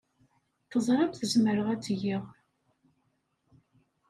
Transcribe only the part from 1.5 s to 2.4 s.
ad tt-geɣ.